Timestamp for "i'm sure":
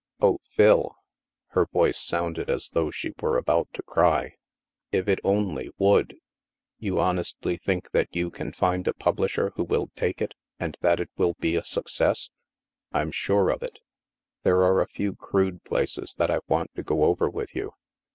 12.91-13.51